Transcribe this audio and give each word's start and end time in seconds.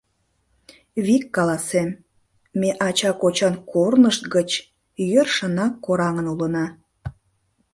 Вик 1.05 1.23
каласем: 1.35 1.89
ме 2.59 2.69
ача-кочан 2.87 3.55
корнышт 3.71 4.23
гыч 4.35 4.49
йӧршынак 5.11 5.73
кораҥын 5.85 6.27
улына. 6.33 6.65